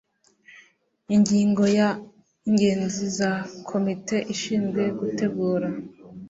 Ingingo 1.15 1.63
ya 1.77 1.89
Inzego 2.49 2.85
za 3.17 3.31
Komite 3.69 4.15
ishinzwe 4.33 4.81
gutegura 4.99 5.67